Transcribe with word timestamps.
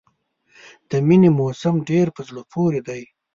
د 0.89 0.91
مني 1.07 1.29
موسم 1.39 1.75
ډېر 1.89 2.07
په 2.15 2.21
زړه 2.27 2.41
پورې 2.53 2.79
دی. 2.87 3.03